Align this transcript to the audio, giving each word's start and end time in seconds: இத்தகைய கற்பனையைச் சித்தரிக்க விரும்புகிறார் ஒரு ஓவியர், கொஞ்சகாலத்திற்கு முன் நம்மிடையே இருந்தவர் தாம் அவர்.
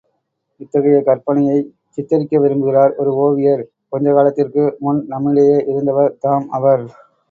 இத்தகைய 0.59 0.99
கற்பனையைச் 1.01 1.67
சித்தரிக்க 1.97 2.33
விரும்புகிறார் 2.39 2.95
ஒரு 2.97 3.13
ஓவியர், 3.21 3.63
கொஞ்சகாலத்திற்கு 3.93 4.65
முன் 4.79 5.01
நம்மிடையே 5.07 5.57
இருந்தவர் 5.71 6.15
தாம் 6.19 6.47
அவர். 6.53 6.85